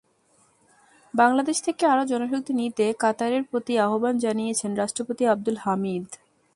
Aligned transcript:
বাংলাদেশ 1.13 1.57
থেকে 1.65 1.83
আরও 1.85 2.03
জনশক্তি 2.05 2.53
নিতে 2.53 2.85
কাতারের 2.99 3.43
প্রতি 3.49 3.73
আহ্বান 3.85 4.15
জানিয়েছেন 4.17 4.71
রাষ্ট্রপতি 4.75 5.23
আবদুল 5.27 5.57
হামিদ। 5.63 6.07